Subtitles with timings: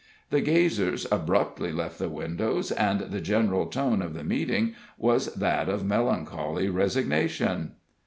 [0.31, 5.69] The gazers abruptly left the window, and the general tone of the meeting was that
[5.69, 7.73] of melancholy resignation.